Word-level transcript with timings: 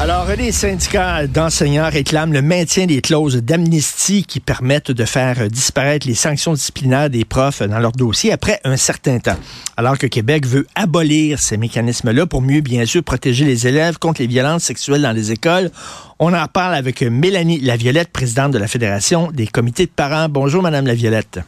Alors, 0.00 0.26
les 0.34 0.50
syndicats 0.50 1.26
d'enseignants 1.26 1.90
réclament 1.90 2.32
le 2.32 2.40
maintien 2.40 2.86
des 2.86 3.02
clauses 3.02 3.36
d'amnistie 3.36 4.24
qui 4.24 4.40
permettent 4.40 4.90
de 4.90 5.04
faire 5.04 5.46
disparaître 5.50 6.06
les 6.06 6.14
sanctions 6.14 6.54
disciplinaires 6.54 7.10
des 7.10 7.26
profs 7.26 7.60
dans 7.60 7.78
leur 7.78 7.92
dossier 7.92 8.32
après 8.32 8.60
un 8.64 8.78
certain 8.78 9.18
temps. 9.18 9.36
Alors 9.76 9.98
que 9.98 10.06
Québec 10.06 10.46
veut 10.46 10.66
abolir 10.74 11.38
ces 11.38 11.58
mécanismes-là 11.58 12.24
pour 12.24 12.40
mieux, 12.40 12.62
bien 12.62 12.86
sûr, 12.86 13.04
protéger 13.04 13.44
les 13.44 13.66
élèves 13.66 13.98
contre 13.98 14.22
les 14.22 14.26
violences 14.26 14.64
sexuelles 14.64 15.02
dans 15.02 15.12
les 15.12 15.32
écoles. 15.32 15.70
On 16.18 16.32
en 16.32 16.46
parle 16.46 16.76
avec 16.76 17.02
Mélanie 17.02 17.60
Laviolette, 17.60 18.08
présidente 18.10 18.52
de 18.52 18.58
la 18.58 18.68
Fédération 18.68 19.30
des 19.30 19.48
comités 19.48 19.84
de 19.84 19.92
parents. 19.94 20.30
Bonjour, 20.30 20.62
Madame 20.62 20.86
Laviolette. 20.86 21.40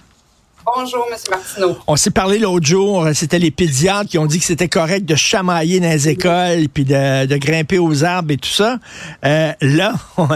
Bonjour, 0.65 1.07
M. 1.11 1.17
Martineau. 1.29 1.77
On 1.89 1.97
s'est 1.97 2.11
parlé 2.11 2.39
l'autre 2.39 2.65
jour, 2.65 3.09
c'était 3.15 3.41
les 3.41 3.51
pédiatres 3.51 4.09
qui 4.09 4.19
ont 4.19 4.27
dit 4.27 4.39
que 4.39 4.45
c'était 4.45 4.69
correct 4.69 5.05
de 5.05 5.17
chamailler 5.17 5.81
dans 5.81 5.89
les 5.89 6.09
écoles 6.09 6.69
puis 6.73 6.85
de, 6.85 7.37
grimper 7.37 7.79
aux 7.79 8.05
arbres 8.05 8.31
et 8.31 8.37
tout 8.37 8.49
ça. 8.49 8.79
Euh, 9.25 9.53
là, 9.61 9.95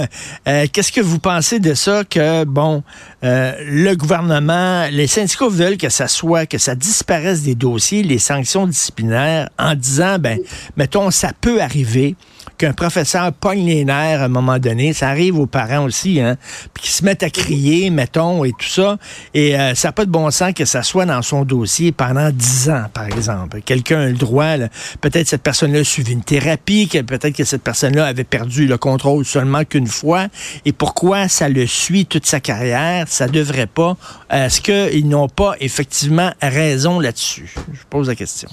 euh, 0.48 0.66
qu'est-ce 0.72 0.90
que 0.90 1.00
vous 1.00 1.20
pensez 1.20 1.60
de 1.60 1.74
ça 1.74 2.02
que, 2.04 2.44
bon, 2.44 2.82
euh, 3.22 3.54
le 3.66 3.94
gouvernement, 3.94 4.88
les 4.90 5.06
syndicats 5.06 5.48
veulent 5.48 5.76
que 5.76 5.90
ça 5.90 6.08
soit, 6.08 6.46
que 6.46 6.58
ça 6.58 6.74
disparaisse 6.74 7.42
des 7.42 7.54
dossiers, 7.54 8.02
les 8.02 8.18
sanctions 8.18 8.66
disciplinaires, 8.66 9.48
en 9.58 9.74
disant, 9.74 10.18
ben, 10.18 10.40
mettons, 10.76 11.12
ça 11.12 11.30
peut 11.40 11.62
arriver 11.62 12.16
qu'un 12.58 12.72
professeur 12.72 13.32
pogne 13.32 13.64
les 13.64 13.84
nerfs 13.84 14.22
à 14.22 14.24
un 14.24 14.28
moment 14.28 14.58
donné. 14.58 14.92
Ça 14.92 15.08
arrive 15.08 15.38
aux 15.38 15.46
parents 15.46 15.84
aussi, 15.84 16.20
hein, 16.20 16.36
puis 16.74 16.84
qu'ils 16.84 16.92
se 16.92 17.04
mettent 17.04 17.22
à 17.22 17.30
crier, 17.30 17.90
mettons, 17.90 18.44
et 18.44 18.52
tout 18.52 18.68
ça. 18.68 18.98
Et 19.34 19.58
euh, 19.58 19.74
ça 19.74 19.88
n'a 19.88 19.92
pas 19.92 20.04
de 20.04 20.10
bon 20.10 20.30
sens 20.30 20.52
que 20.52 20.64
ça 20.64 20.82
soit 20.82 21.06
dans 21.06 21.22
son 21.22 21.44
dossier 21.44 21.92
pendant 21.92 22.30
dix 22.30 22.70
ans, 22.70 22.86
par 22.92 23.06
exemple. 23.06 23.60
Quelqu'un 23.62 24.00
a 24.00 24.06
le 24.06 24.14
droit, 24.14 24.56
peut-être 25.00 25.28
cette 25.28 25.42
personne-là 25.42 25.80
a 25.80 25.84
suivi 25.84 26.12
une 26.12 26.24
thérapie, 26.24 26.88
peut-être 27.06 27.36
que 27.36 27.44
cette 27.44 27.62
personne-là 27.62 28.06
avait 28.06 28.24
perdu 28.24 28.66
le 28.66 28.78
contrôle 28.78 29.24
seulement 29.24 29.64
qu'une 29.64 29.86
fois. 29.86 30.26
Et 30.64 30.72
pourquoi 30.72 31.28
ça 31.28 31.48
le 31.48 31.66
suit 31.66 32.06
toute 32.06 32.26
sa 32.26 32.40
carrière? 32.40 33.06
Ça 33.08 33.28
devrait 33.28 33.66
pas? 33.66 33.96
Est-ce 34.30 34.60
qu'ils 34.60 35.08
n'ont 35.08 35.28
pas 35.28 35.54
effectivement 35.60 36.32
raison 36.42 37.00
là-dessus? 37.00 37.54
Je 37.72 37.82
pose 37.88 38.08
la 38.08 38.14
question 38.14 38.48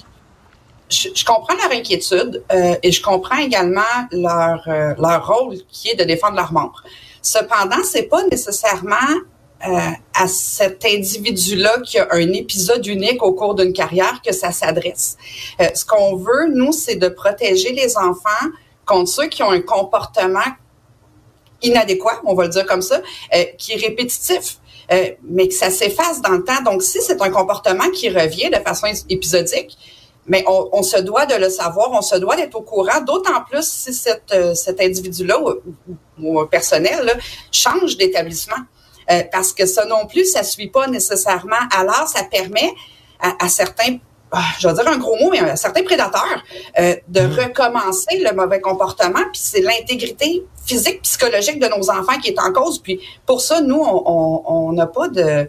je, 0.88 1.24
comprends 1.24 1.54
leur 1.54 1.72
inquiétude 1.72 2.44
euh, 2.52 2.76
et 2.82 2.92
je 2.92 3.02
comprends 3.02 3.38
également 3.38 3.82
leur, 4.12 4.62
euh, 4.66 4.94
leur 4.98 5.26
rôle 5.26 5.56
qui 5.70 5.90
est 5.90 5.94
de 5.94 6.04
défendre 6.04 6.36
leurs 6.36 6.52
membres. 6.52 6.82
Cependant, 7.22 7.82
c'est 7.84 8.04
pas 8.04 8.22
nécessairement 8.24 8.94
euh, 9.66 9.78
à 10.14 10.28
cet 10.28 10.84
individu-là 10.84 11.80
qui 11.84 11.98
a 11.98 12.08
un 12.10 12.32
épisode 12.32 12.86
unique 12.86 13.22
au 13.22 13.32
cours 13.32 13.54
d'une 13.54 13.72
carrière 13.72 14.20
que 14.24 14.32
ça 14.32 14.52
s'adresse. 14.52 15.16
ce 15.58 15.84
qu'on 15.86 16.16
veut, 16.16 16.48
nous, 16.52 16.72
c'est 16.72 16.96
de 16.96 17.08
protéger 17.08 17.72
les 17.72 17.96
enfants 17.96 18.48
contre 18.84 19.08
ceux 19.08 19.26
qui 19.28 19.42
ont 19.42 19.50
un 19.50 19.62
comportement 19.62 20.40
inadéquat, 21.62 22.20
on 22.26 22.34
va 22.34 22.44
le 22.44 22.50
dire 22.50 22.66
comme 22.66 22.82
ça, 22.82 23.00
qui 23.56 23.72
est 23.72 23.76
répétitif. 23.76 24.58
mais 25.22 25.48
que 25.48 25.54
ça 25.54 25.70
s'efface 25.70 26.20
dans 26.20 26.32
le 26.32 26.44
temps. 26.44 26.62
Donc, 26.62 26.82
si 26.82 27.00
c'est 27.00 27.22
un 27.22 27.30
comportement 27.30 27.88
qui 27.88 28.10
revient 28.10 28.50
de 28.50 28.56
façon 28.56 28.88
épisodique, 29.08 29.78
mais 30.26 30.44
on, 30.46 30.82
se 30.82 30.98
doit 30.98 31.26
de 31.26 31.34
le 31.34 31.50
savoir, 31.50 31.90
on 31.92 32.00
se 32.00 32.16
doit 32.16 32.36
d'être 32.36 32.54
au 32.54 32.62
courant, 32.62 33.00
d'autant 33.02 33.42
plus 33.48 33.66
si 33.66 33.92
cette, 33.92 34.32
euh, 34.32 34.54
cet 34.54 34.80
individu-là 34.80 35.38
ou, 35.38 35.60
ou, 36.20 36.40
un 36.40 36.46
personnel 36.46 37.04
là, 37.04 37.12
change 37.52 37.96
d'établissement. 37.96 38.56
Euh, 39.10 39.22
parce 39.30 39.52
que 39.52 39.66
ça 39.66 39.84
non 39.84 40.06
plus, 40.06 40.24
ça 40.24 40.42
suit 40.42 40.68
pas 40.68 40.86
nécessairement. 40.86 41.56
Alors, 41.76 42.08
ça 42.08 42.24
permet 42.24 42.72
à, 43.20 43.48
certains, 43.48 43.98
ah, 44.32 44.42
je 44.58 44.66
vais 44.66 44.74
dire 44.74 44.88
un 44.88 44.96
gros 44.96 45.16
mot, 45.16 45.30
mais 45.30 45.40
à 45.40 45.56
certains 45.56 45.82
prédateurs 45.82 46.42
euh, 46.78 46.96
de 47.08 47.20
mmh. 47.20 47.34
recommencer 47.34 48.18
le 48.18 48.32
mauvais 48.34 48.60
comportement. 48.60 49.22
Puis 49.32 49.42
c'est 49.42 49.60
l'intégrité 49.60 50.44
physique, 50.64 51.02
psychologique 51.02 51.58
de 51.58 51.68
nos 51.68 51.90
enfants 51.90 52.18
qui 52.22 52.30
est 52.30 52.40
en 52.40 52.52
cause. 52.52 52.78
Puis 52.78 53.00
pour 53.26 53.42
ça, 53.42 53.60
nous, 53.60 53.82
on 53.82 54.72
n'a 54.72 54.86
pas 54.86 55.08
de, 55.08 55.48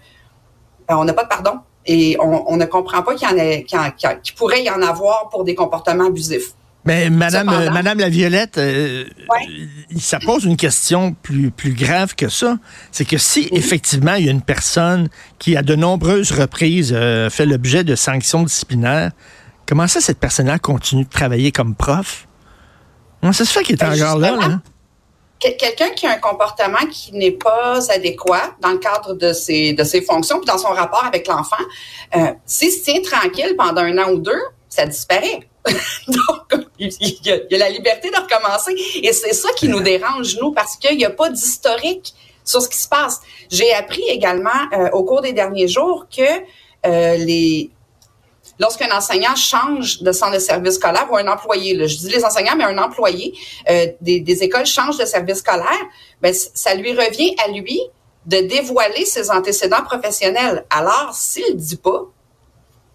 on 0.89 1.03
n'a 1.05 1.13
pas 1.13 1.23
de 1.23 1.29
pardon 1.29 1.59
et 1.85 2.17
on, 2.19 2.57
ne 2.57 2.65
comprend 2.65 3.03
pas 3.03 3.15
qu'il 3.15 3.27
y 3.27 4.33
pourrait 4.35 4.63
y 4.63 4.69
en 4.69 4.81
avoir 4.81 5.29
pour 5.29 5.43
des 5.43 5.55
comportements 5.55 6.07
abusifs. 6.07 6.53
Mais 6.85 7.09
Madame, 7.09 7.49
euh, 7.49 7.71
Madame 7.71 7.99
la 7.99 8.09
Violette, 8.09 8.59
euh, 8.59 9.05
ça 9.97 10.19
pose 10.19 10.45
une 10.45 10.55
question 10.55 11.15
plus, 11.23 11.49
plus 11.49 11.73
grave 11.73 12.13
que 12.13 12.29
ça. 12.29 12.57
C'est 12.91 13.05
que 13.05 13.17
si 13.17 13.49
effectivement 13.51 14.13
il 14.13 14.25
y 14.25 14.29
a 14.29 14.31
une 14.31 14.43
personne 14.43 15.09
qui 15.39 15.57
à 15.57 15.63
de 15.63 15.75
nombreuses 15.75 16.31
reprises 16.31 16.93
euh, 16.95 17.31
fait 17.31 17.47
l'objet 17.47 17.83
de 17.83 17.95
sanctions 17.95 18.43
disciplinaires, 18.43 19.11
comment 19.65 19.87
ça 19.87 19.99
cette 19.99 20.19
personne-là 20.19 20.59
continue 20.59 21.05
de 21.05 21.09
travailler 21.09 21.51
comme 21.51 21.73
prof? 21.73 22.27
Comment 23.19 23.33
ça 23.33 23.45
se 23.45 23.51
fait 23.51 23.63
qu'il 23.63 23.73
est 23.73 23.79
ben, 23.79 23.93
encore 23.93 24.19
là? 24.19 24.31
là? 24.35 24.61
Quelqu'un 25.39 25.89
qui 25.89 26.07
a 26.07 26.11
un 26.11 26.17
comportement 26.17 26.85
qui 26.91 27.11
n'est 27.13 27.31
pas 27.31 27.79
adéquat 27.91 28.55
dans 28.61 28.71
le 28.71 28.77
cadre 28.77 29.13
de 29.13 29.33
ses, 29.33 29.73
de 29.73 29.83
ses 29.83 30.01
fonctions 30.01 30.39
puis 30.39 30.47
dans 30.47 30.57
son 30.57 30.69
rapport 30.69 31.03
avec 31.05 31.27
l'enfant, 31.27 31.63
euh, 32.15 32.31
s'il 32.45 32.71
se 32.71 32.83
tient 32.83 33.01
tranquille 33.01 33.55
pendant 33.57 33.81
un 33.81 33.97
an 33.97 34.11
ou 34.11 34.19
deux, 34.19 34.41
ça 34.69 34.85
disparaît. 34.85 35.41
Donc, 36.07 36.65
il 36.77 36.91
y, 37.25 37.31
a, 37.31 37.57
la 37.57 37.69
liberté 37.69 38.11
de 38.11 38.15
recommencer. 38.15 38.75
Et 39.01 39.13
c'est 39.13 39.33
ça 39.33 39.49
qui 39.57 39.67
nous 39.67 39.79
dérange, 39.79 40.37
nous, 40.39 40.51
parce 40.51 40.75
qu'il 40.77 40.97
n'y 40.97 41.05
a 41.05 41.09
pas 41.09 41.29
d'historique 41.29 42.13
sur 42.43 42.61
ce 42.61 42.69
qui 42.69 42.77
se 42.77 42.87
passe. 42.87 43.21
J'ai 43.49 43.73
appris 43.73 44.03
également 44.07 44.51
euh, 44.73 44.89
au 44.91 45.03
cours 45.03 45.21
des 45.21 45.33
derniers 45.33 45.67
jours 45.67 46.05
que 46.15 46.21
euh, 46.85 47.17
les, 47.17 47.71
lorsqu'un 48.59 48.95
enseignant 48.95 49.35
change 49.35 50.01
de 50.01 50.11
centre 50.11 50.33
de 50.33 50.39
service 50.39 50.75
scolaire 50.75 51.07
ou 51.11 51.17
un 51.17 51.27
employé, 51.27 51.87
je 51.87 51.97
dis 51.97 52.09
les 52.09 52.23
enseignants, 52.23 52.55
mais 52.55 52.63
un 52.63 52.77
employé 52.77 53.33
euh, 53.69 53.87
des, 54.01 54.43
écoles 54.43 54.65
change 54.65 54.97
de 54.97 55.05
service 55.05 55.37
scolaire, 55.37 55.85
ben, 56.21 56.33
ça 56.33 56.75
lui 56.75 56.93
revient 56.93 57.35
à 57.43 57.49
lui 57.49 57.79
de 58.25 58.37
dévoiler 58.37 59.05
ses 59.05 59.29
antécédents 59.29 59.83
professionnels. 59.83 60.65
Alors, 60.69 61.11
s'il 61.13 61.55
ne 61.55 61.59
dit 61.59 61.77
pas, 61.77 62.05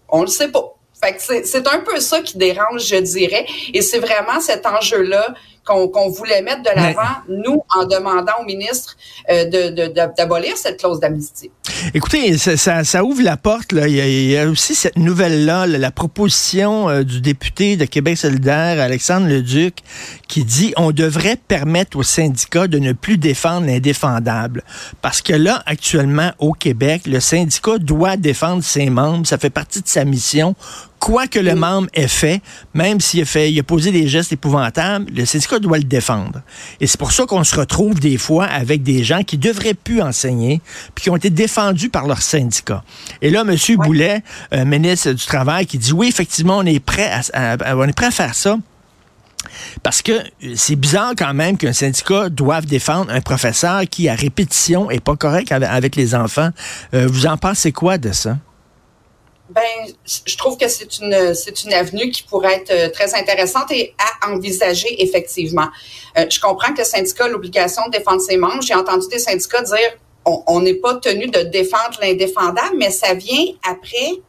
on 0.09 0.21
le 0.21 0.27
sait 0.27 0.49
pas. 0.49 0.75
Fait 1.01 1.43
c'est 1.45 1.67
un 1.67 1.79
peu 1.79 1.99
ça 1.99 2.21
qui 2.21 2.37
dérange, 2.37 2.85
je 2.85 2.97
dirais. 2.97 3.45
Et 3.73 3.81
c'est 3.81 3.99
vraiment 3.99 4.39
cet 4.39 4.65
enjeu-là 4.65 5.33
qu'on 5.63 6.09
voulait 6.09 6.41
mettre 6.41 6.63
de 6.63 6.75
l'avant, 6.75 7.01
nous, 7.29 7.63
en 7.75 7.85
demandant 7.85 8.33
au 8.41 8.45
ministre 8.45 8.97
euh, 9.29 10.09
d'abolir 10.17 10.57
cette 10.57 10.79
clause 10.79 10.99
d'amnistie. 10.99 11.51
Écoutez, 11.93 12.37
ça, 12.37 12.83
ça, 12.83 13.03
ouvre 13.03 13.21
la 13.21 13.37
porte. 13.37 13.71
Là. 13.71 13.87
Il, 13.87 13.95
y 13.95 14.37
a, 14.37 14.47
aussi 14.47 14.75
cette 14.75 14.97
nouvelle-là, 14.97 15.67
la 15.67 15.91
proposition 15.91 16.89
euh, 16.89 17.03
du 17.03 17.21
député 17.21 17.77
de 17.77 17.85
Québec 17.85 18.17
solidaire, 18.17 18.81
Alexandre 18.81 19.27
Leduc, 19.27 19.77
qui 20.27 20.43
dit 20.43 20.73
on 20.77 20.91
devrait 20.91 21.37
permettre 21.47 21.97
aux 21.97 22.03
syndicats 22.03 22.67
de 22.67 22.79
ne 22.79 22.93
plus 22.93 23.17
défendre 23.17 23.67
l'indéfendable. 23.67 24.63
Parce 25.01 25.21
que 25.21 25.33
là, 25.33 25.61
actuellement, 25.65 26.31
au 26.39 26.53
Québec, 26.53 27.03
le 27.05 27.19
syndicat 27.19 27.77
doit 27.77 28.17
défendre 28.17 28.63
ses 28.63 28.89
membres. 28.89 29.27
Ça 29.27 29.37
fait 29.37 29.49
partie 29.49 29.81
de 29.81 29.87
sa 29.87 30.05
mission 30.05 30.55
quoi 31.01 31.25
que 31.25 31.39
le 31.39 31.55
membre 31.55 31.89
ait 31.95 32.07
fait, 32.07 32.41
même 32.75 33.01
s'il 33.01 33.23
a 33.23 33.25
fait, 33.25 33.51
il 33.51 33.59
a 33.59 33.63
posé 33.63 33.91
des 33.91 34.07
gestes 34.07 34.31
épouvantables, 34.31 35.11
le 35.11 35.25
syndicat 35.25 35.57
doit 35.57 35.79
le 35.79 35.83
défendre. 35.83 36.41
Et 36.79 36.85
c'est 36.85 36.99
pour 36.99 37.11
ça 37.11 37.25
qu'on 37.25 37.43
se 37.43 37.55
retrouve 37.55 37.99
des 37.99 38.17
fois 38.17 38.45
avec 38.45 38.83
des 38.83 39.03
gens 39.03 39.23
qui 39.23 39.39
devraient 39.39 39.73
plus 39.73 39.99
enseigner, 40.01 40.61
puis 40.93 41.03
qui 41.03 41.09
ont 41.09 41.15
été 41.15 41.31
défendus 41.31 41.89
par 41.89 42.07
leur 42.07 42.21
syndicat. 42.21 42.83
Et 43.21 43.31
là, 43.31 43.41
M. 43.41 43.55
Boulet, 43.77 44.21
euh, 44.53 44.63
ministre 44.63 45.11
du 45.11 45.25
Travail, 45.25 45.65
qui 45.65 45.79
dit 45.79 45.91
oui, 45.91 46.07
effectivement, 46.07 46.59
on 46.59 46.65
est 46.67 46.79
prêt 46.79 47.11
à, 47.33 47.57
on 47.75 47.83
est 47.87 47.93
prêt 47.93 48.05
à 48.05 48.11
faire 48.11 48.35
ça. 48.35 48.57
Parce 49.81 50.03
que 50.03 50.11
euh, 50.11 50.53
c'est 50.55 50.75
bizarre 50.75 51.13
quand 51.17 51.33
même 51.33 51.57
qu'un 51.57 51.73
syndicat 51.73 52.29
doive 52.29 52.67
défendre 52.67 53.11
un 53.11 53.21
professeur 53.21 53.81
qui, 53.89 54.07
à 54.07 54.13
répétition, 54.13 54.91
est 54.91 55.03
pas 55.03 55.15
correct 55.15 55.51
avec, 55.51 55.95
les 55.95 56.13
enfants. 56.13 56.51
Euh, 56.93 57.07
vous 57.09 57.25
en 57.25 57.37
pensez 57.37 57.71
quoi 57.71 57.97
de 57.97 58.11
ça? 58.11 58.37
Ben, 59.53 59.93
je 60.05 60.37
trouve 60.37 60.57
que 60.57 60.67
c'est 60.67 60.99
une 60.99 61.33
c'est 61.33 61.63
une 61.63 61.73
avenue 61.73 62.09
qui 62.09 62.23
pourrait 62.23 62.55
être 62.55 62.71
euh, 62.71 62.89
très 62.89 63.13
intéressante 63.15 63.71
et 63.71 63.93
à 63.97 64.29
envisager 64.29 65.03
effectivement. 65.03 65.67
Euh, 66.17 66.25
je 66.29 66.39
comprends 66.39 66.73
que 66.73 66.79
le 66.79 66.85
syndicat 66.85 67.25
a 67.25 67.27
l'obligation 67.27 67.81
de 67.87 67.91
défendre 67.91 68.21
ses 68.21 68.37
membres. 68.37 68.61
J'ai 68.61 68.75
entendu 68.75 69.07
des 69.09 69.19
syndicats 69.19 69.61
dire 69.61 69.97
on 70.23 70.61
n'est 70.61 70.75
pas 70.75 70.95
tenu 70.95 71.27
de 71.27 71.41
défendre 71.41 71.97
l'indéfendable, 71.99 72.75
mais 72.77 72.91
ça 72.91 73.15
vient 73.15 73.45
après 73.67 74.21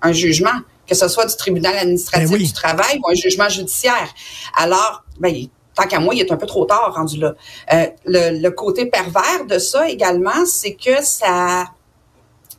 un 0.00 0.12
jugement, 0.12 0.58
que 0.88 0.94
ce 0.94 1.08
soit 1.08 1.26
du 1.26 1.36
tribunal 1.36 1.76
administratif 1.76 2.30
Ben 2.30 2.36
oui. 2.36 2.46
du 2.46 2.52
travail 2.54 2.98
ou 3.04 3.10
un 3.10 3.14
jugement 3.14 3.48
judiciaire. 3.50 4.14
Alors, 4.56 5.04
ben, 5.20 5.34
tant 5.74 5.86
qu'à 5.86 6.00
moi, 6.00 6.14
il 6.14 6.20
est 6.20 6.32
un 6.32 6.36
peu 6.36 6.46
trop 6.46 6.64
tard 6.64 6.94
rendu 6.94 7.18
là. 7.18 7.34
Euh, 7.74 7.86
le, 8.06 8.40
le 8.40 8.50
côté 8.50 8.86
pervers 8.86 9.44
de 9.46 9.58
ça 9.58 9.88
également, 9.90 10.46
c'est 10.46 10.74
que 10.74 11.02
ça 11.02 11.66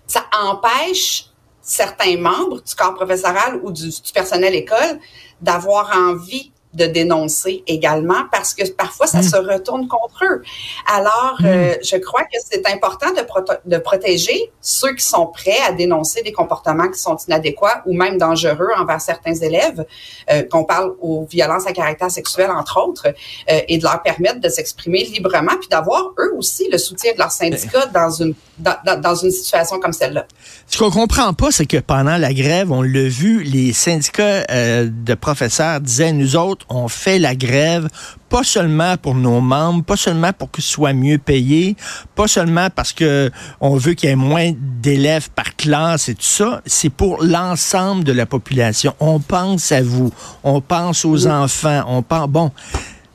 ça 0.08 0.26
empêche 0.42 1.27
certains 1.68 2.18
membres 2.18 2.62
du 2.62 2.76
corps 2.76 2.96
professoral 2.96 3.60
ou 3.62 3.72
du, 3.72 3.90
personnel 4.14 4.56
école 4.56 5.00
d'avoir 5.42 5.96
envie 5.96 6.54
de 6.78 6.86
dénoncer 6.86 7.64
également 7.68 8.24
parce 8.32 8.54
que 8.54 8.66
parfois 8.72 9.08
ça 9.08 9.20
Mm. 9.20 9.24
se 9.24 9.36
retourne 9.38 9.88
contre 9.88 10.24
eux. 10.24 10.42
Alors, 10.94 11.38
euh, 11.44 11.74
je 11.84 11.98
crois 11.98 12.22
que 12.24 12.38
c'est 12.50 12.66
important 12.68 13.12
de, 13.12 13.22
proto- 13.22 13.60
de 13.66 13.78
protéger 13.78 14.52
ceux 14.62 14.94
qui 14.96 15.04
sont 15.04 15.28
prêts 15.28 15.58
à 15.68 15.72
dénoncer 15.72 16.22
des 16.22 16.32
comportements 16.32 16.88
qui 16.90 17.00
sont 17.00 17.18
inadéquats 17.28 17.82
ou 17.86 17.94
même 17.94 18.18
dangereux 18.18 18.70
envers 18.78 19.02
certains 19.02 19.34
élèves, 19.34 19.86
euh, 20.32 20.44
qu'on 20.44 20.64
parle 20.64 20.94
aux 21.02 21.26
violences 21.26 21.66
à 21.68 21.74
caractère 21.74 22.12
sexuel 22.12 22.50
entre 22.52 22.80
autres, 22.86 23.08
euh, 23.08 23.60
et 23.68 23.78
de 23.78 23.84
leur 23.84 24.02
permettre 24.04 24.40
de 24.40 24.50
s'exprimer 24.50 25.04
librement 25.04 25.56
puis 25.60 25.70
d'avoir 25.70 26.12
eux 26.20 26.34
aussi 26.38 26.70
le 26.72 26.78
soutien 26.78 27.14
de 27.14 27.18
leur 27.18 27.32
syndicat 27.32 27.88
dans 27.88 28.10
une 28.12 28.34
dans, 28.60 28.76
dans- 28.86 29.00
dans 29.00 29.14
une 29.16 29.30
situation 29.32 29.80
comme 29.80 29.94
celle-là. 29.94 30.26
Ce 30.68 30.80
qu'on 30.80 30.90
comprend 30.90 31.32
pas, 31.34 31.52
c'est 31.52 31.68
que 31.68 31.78
pendant 31.78 32.18
la 32.18 32.34
grève, 32.34 32.72
on 32.72 32.82
l'a 32.82 33.08
vu, 33.08 33.44
les 33.44 33.72
syndicats 33.72 34.46
euh, 34.50 34.90
de 34.92 35.14
professeurs 35.14 35.80
disaient, 35.80 36.12
nous 36.12 36.36
autres, 36.36 36.66
on 36.70 36.88
fait 36.88 37.20
la 37.20 37.36
grève 37.36 37.88
pas 38.30 38.44
seulement 38.44 38.98
pour 38.98 39.16
nos 39.16 39.40
membres, 39.40 39.84
pas 39.84 39.96
seulement 39.96 40.34
pour 40.34 40.52
qu'ils 40.52 40.64
soient 40.64 40.94
mieux 40.94 41.18
payés, 41.18 41.76
pas 42.16 42.28
seulement 42.28 42.70
parce 42.70 42.94
que 42.94 43.32
on 43.62 43.76
veut 43.76 43.94
qu'il 43.94 44.10
y 44.10 44.12
ait 44.12 44.16
moins 44.16 44.52
d'élèves 44.82 45.30
par 45.32 45.56
classe 45.56 46.10
et 46.10 46.16
tout 46.16 46.24
ça, 46.24 46.62
c'est 46.66 46.90
pour 46.90 47.24
l'ensemble 47.24 48.04
de 48.04 48.12
la 48.12 48.26
population. 48.26 48.94
On 49.00 49.20
pense 49.20 49.72
à 49.72 49.82
vous, 49.82 50.12
on 50.44 50.62
pense 50.62 51.06
aux 51.06 51.28
enfants, 51.28 51.84
on 51.88 52.02
pense, 52.02 52.28
bon, 52.28 52.52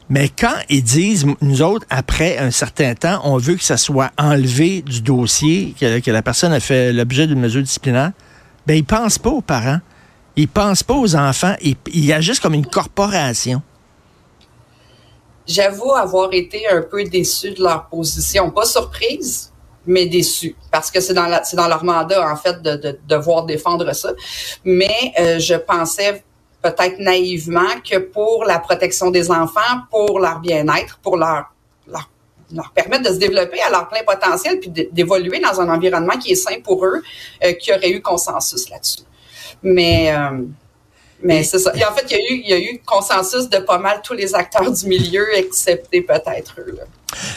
mais 0.08 0.28
quand 0.28 0.56
ils 0.68 0.82
disent, 0.82 1.26
nous 1.40 1.62
autres, 1.62 1.86
après 1.88 2.38
un 2.38 2.50
certain 2.50 2.94
temps, 2.94 3.20
on 3.24 3.38
veut 3.38 3.54
que 3.54 3.64
ça 3.64 3.76
soit 3.76 4.10
enlevé 4.18 4.82
du 4.82 5.00
dossier, 5.00 5.74
que, 5.78 6.00
que 6.00 6.10
la 6.10 6.22
personne 6.22 6.52
a 6.52 6.60
fait 6.60 6.92
l'objet 6.92 7.26
d'une 7.26 7.40
mesure 7.40 7.62
disciplinaire, 7.62 8.12
ben 8.66 8.76
ils 8.76 8.84
pensent 8.84 9.18
pas 9.18 9.30
aux 9.30 9.40
parents. 9.40 9.80
Ils 10.36 10.48
pensent 10.48 10.82
pas 10.82 10.94
aux 10.94 11.14
enfants. 11.14 11.54
Ils, 11.60 11.76
ils 11.92 12.12
agissent 12.12 12.40
comme 12.40 12.54
une 12.54 12.66
corporation. 12.66 13.62
J'avoue 15.46 15.92
avoir 15.92 16.32
été 16.32 16.68
un 16.68 16.82
peu 16.82 17.04
déçue 17.04 17.52
de 17.52 17.62
leur 17.62 17.86
position. 17.86 18.50
Pas 18.50 18.64
surprise, 18.64 19.52
mais 19.86 20.06
déçue. 20.06 20.56
Parce 20.70 20.90
que 20.90 21.00
c'est 21.00 21.14
dans, 21.14 21.26
leur 21.26 21.84
mandat, 21.84 22.30
en 22.30 22.36
fait, 22.36 22.62
de, 22.62 22.76
de, 22.76 22.98
devoir 23.08 23.44
défendre 23.44 23.92
ça. 23.92 24.12
Mais 24.64 25.12
euh, 25.18 25.38
je 25.38 25.54
pensais 25.54 26.22
peut-être 26.62 26.98
naïvement 26.98 27.80
que 27.88 27.98
pour 27.98 28.44
la 28.44 28.60
protection 28.60 29.10
des 29.10 29.30
enfants, 29.30 29.60
pour 29.90 30.20
leur 30.20 30.38
bien-être, 30.38 30.98
pour 31.02 31.16
leur, 31.16 31.52
leur, 31.88 32.70
permettre 32.72 33.08
de 33.08 33.14
se 33.14 33.18
développer 33.18 33.60
à 33.62 33.70
leur 33.70 33.88
plein 33.88 34.04
potentiel, 34.04 34.60
puis 34.60 34.70
d'évoluer 34.70 35.40
dans 35.40 35.60
un 35.60 35.68
environnement 35.68 36.16
qui 36.18 36.32
est 36.32 36.36
sain 36.36 36.60
pour 36.62 36.84
eux, 36.84 37.02
euh, 37.44 37.52
qu'il 37.54 37.74
y 37.74 37.76
aurait 37.76 37.90
eu 37.90 38.00
consensus 38.00 38.68
là-dessus. 38.70 39.02
Mais... 39.62 40.12
Euh, 40.14 40.42
mais 41.24 41.44
c'est 41.44 41.60
ça. 41.60 41.72
Et 41.76 41.84
en 41.84 41.92
fait, 41.92 42.04
il 42.10 42.16
y, 42.16 42.16
a 42.16 42.32
eu, 42.32 42.42
il 42.44 42.50
y 42.50 42.52
a 42.52 42.58
eu 42.58 42.80
consensus 42.84 43.48
de 43.48 43.58
pas 43.58 43.78
mal 43.78 44.00
tous 44.02 44.14
les 44.14 44.34
acteurs 44.34 44.72
du 44.72 44.86
milieu, 44.86 45.24
excepté 45.36 46.00
peut-être 46.00 46.56
eux. 46.58 46.74
Là. 46.76 46.82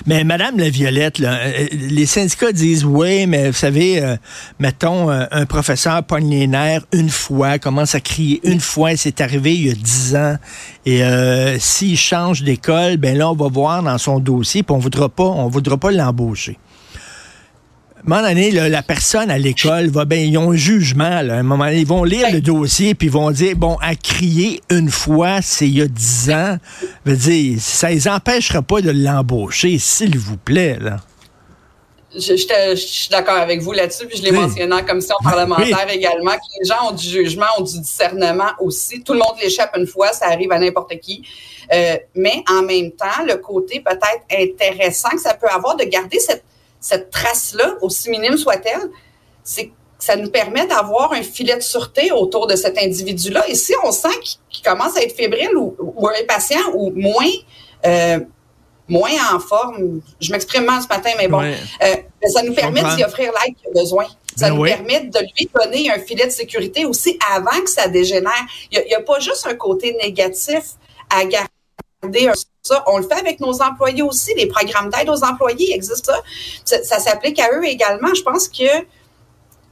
Mais 0.05 0.23
Madame 0.23 0.57
la 0.57 0.69
Violette, 0.69 1.19
là, 1.19 1.39
euh, 1.41 1.67
les 1.71 2.05
syndicats 2.05 2.51
disent 2.51 2.85
oui, 2.85 3.27
mais 3.27 3.47
vous 3.47 3.55
savez, 3.55 4.01
euh, 4.01 4.15
mettons 4.59 5.11
euh, 5.11 5.25
un 5.31 5.45
professeur 5.45 6.03
pogne 6.03 6.29
les 6.29 6.47
nerfs 6.47 6.85
une 6.93 7.09
fois, 7.09 7.59
commence 7.59 7.95
à 7.95 7.99
crier 7.99 8.39
une 8.43 8.59
fois, 8.59 8.95
c'est 8.95 9.21
arrivé 9.21 9.53
il 9.53 9.67
y 9.67 9.71
a 9.71 9.73
dix 9.73 10.15
ans. 10.15 10.37
Et 10.85 11.03
euh, 11.03 11.59
s'il 11.59 11.97
change 11.97 12.43
d'école, 12.43 12.97
ben 12.97 13.17
là 13.17 13.29
on 13.29 13.35
va 13.35 13.49
voir 13.49 13.83
dans 13.83 13.97
son 13.97 14.19
dossier, 14.19 14.63
puis 14.63 14.73
on 14.73 14.79
voudra 14.79 15.09
pas, 15.09 15.23
on 15.23 15.49
voudra 15.49 15.77
pas 15.77 15.91
l'embaucher. 15.91 16.57
À 18.07 18.07
un 18.07 18.17
moment 18.21 18.27
donné, 18.29 18.51
là, 18.51 18.69
la 18.69 18.83
personne 18.83 19.31
à 19.31 19.37
l'école 19.39 19.87
va 19.87 20.05
ben 20.05 20.19
ils 20.19 20.37
ont 20.37 20.51
un 20.51 20.55
jugement. 20.55 21.21
Là. 21.21 21.35
À 21.35 21.37
un 21.37 21.43
moment 21.43 21.65
donné, 21.65 21.79
ils 21.79 21.87
vont 21.87 22.03
lire 22.03 22.31
le 22.31 22.39
dossier 22.39 22.93
puis 22.93 23.07
ils 23.07 23.11
vont 23.13 23.31
dire 23.31 23.55
bon, 23.55 23.77
à 23.81 23.95
crier 23.95 24.61
une 24.69 24.91
fois, 24.91 25.41
c'est 25.41 25.67
il 25.67 25.77
y 25.79 25.81
a 25.81 25.87
dix 25.87 26.29
ans. 26.29 26.57
Veut 27.05 27.15
dire, 27.17 27.57
ça 27.59 27.89
les 27.89 28.07
empêchera 28.07 28.61
pas 28.61 28.81
de 28.81 28.91
l'embaucher, 28.91 29.79
s'il 29.79 30.19
vous 30.19 30.37
plaît. 30.37 30.77
Là. 30.79 30.97
Je, 32.13 32.19
je, 32.37 32.45
te- 32.47 32.75
je 32.75 32.75
suis 32.75 33.09
d'accord 33.09 33.37
avec 33.37 33.61
vous 33.61 33.71
là-dessus, 33.71 34.05
puis 34.05 34.17
je 34.19 34.23
l'ai 34.23 34.31
Oui. 34.31 34.37
mentionné 34.37 34.71
en 34.73 34.83
commission 34.85 35.15
parlementaire 35.23 35.89
également, 35.91 36.31
que 36.31 36.61
les 36.61 36.69
gens 36.69 36.89
ont 36.89 36.93
du 36.93 37.05
jugement, 37.05 37.47
ont 37.57 37.63
du 37.63 37.79
discernement 37.79 38.51
aussi. 38.59 39.01
Tout 39.03 39.13
le 39.13 39.19
monde 39.19 39.33
l'échappe 39.41 39.75
une 39.77 39.87
fois, 39.87 40.13
ça 40.13 40.27
arrive 40.27 40.51
à 40.51 40.59
n'importe 40.59 40.97
qui. 40.99 41.23
Euh, 41.73 41.97
mais 42.15 42.43
en 42.49 42.61
même 42.61 42.91
temps, 42.91 43.23
le 43.27 43.35
côté 43.37 43.81
peut-être 43.83 44.23
intéressant 44.31 45.09
que 45.09 45.19
ça 45.21 45.33
peut 45.33 45.49
avoir 45.49 45.75
de 45.75 45.83
garder 45.85 46.19
cette, 46.19 46.43
cette 46.89 47.09
trace-là, 47.09 47.67
aussi 47.81 48.09
minime 48.09 48.37
soit-elle, 48.37 48.89
c'est 49.43 49.67
que 49.67 49.71
ça 49.97 50.15
nous 50.15 50.29
permet 50.29 50.65
d'avoir 50.67 51.13
un 51.13 51.23
filet 51.23 51.55
de 51.55 51.61
sûreté 51.61 52.11
autour 52.11 52.45
de 52.47 52.55
cet 52.55 52.77
individu-là. 52.77 53.43
Et 53.47 53.55
si 53.55 53.73
on 53.83 53.91
sent 53.91 54.15
qu'il 54.49 54.63
commence 54.63 54.95
à 54.97 55.01
être 55.01 55.15
fébrile 55.15 55.55
ou, 55.57 55.75
ou 55.79 56.07
impatient 56.21 56.65
ou 56.73 56.91
moins... 56.91 57.31
euh, 57.85 58.19
moins 58.87 59.17
en 59.33 59.39
forme. 59.39 59.99
Je 60.21 60.31
m'exprime 60.31 60.65
mal 60.65 60.79
ce 60.79 60.87
matin, 60.87 61.09
mais 61.17 61.27
bon, 61.27 61.39
Ouais. 61.39 61.55
euh, 61.81 61.95
ben, 62.21 62.29
ça 62.29 62.43
nous 62.43 62.53
permet 62.53 62.83
d'y 62.95 63.03
offrir 63.03 63.31
l'aide 63.33 63.55
qu'il 63.55 63.67
a 63.69 63.81
besoin. 63.81 64.05
Ça 64.35 64.49
Ben 64.49 64.53
nous 64.53 64.61
oui. 64.61 64.69
permet 64.69 64.99
de 65.05 65.19
lui 65.21 65.49
donner 65.55 65.89
un 65.89 65.97
filet 65.97 66.27
de 66.27 66.31
sécurité 66.31 66.85
aussi 66.85 67.17
avant 67.35 67.59
que 67.63 67.69
ça 67.77 67.87
dégénère. 67.87 68.45
Il 68.71 68.83
n'y 68.87 68.93
a, 68.93 69.01
pas 69.01 69.17
juste 69.19 69.47
un 69.47 69.55
côté 69.55 69.97
négatif 69.99 70.73
à 71.09 71.25
garder 71.25 72.27
un- 72.27 72.33
ça. 72.65 72.83
On 72.87 72.97
le 72.97 73.03
fait 73.03 73.19
avec 73.19 73.39
nos 73.39 73.61
employés 73.61 74.01
aussi. 74.01 74.33
Les 74.35 74.47
programmes 74.47 74.89
d'aide 74.89 75.09
aux 75.09 75.23
employés 75.23 75.73
existent 75.73 76.13
ça. 76.13 76.19
Ça, 76.63 76.83
ça 76.83 76.99
s'applique 76.99 77.39
à 77.39 77.49
eux 77.55 77.65
également. 77.65 78.13
Je 78.13 78.21
pense 78.23 78.47
que 78.47 78.63